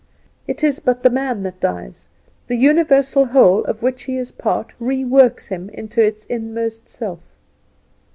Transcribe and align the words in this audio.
It 0.47 0.63
is 0.63 0.79
but 0.79 1.03
the 1.03 1.11
man 1.11 1.43
that 1.43 1.59
dies, 1.59 2.07
the 2.47 2.55
Universal 2.55 3.25
Whole 3.25 3.63
of 3.65 3.83
which 3.83 4.05
he 4.05 4.17
is 4.17 4.31
part 4.31 4.73
reworks 4.81 5.49
him 5.49 5.69
into 5.69 6.03
its 6.03 6.25
inmost 6.25 6.89
self. 6.89 7.23